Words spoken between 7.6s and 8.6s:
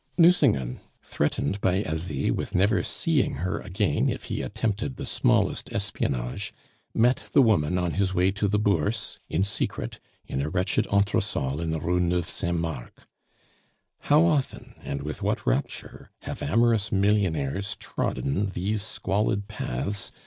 on his way to the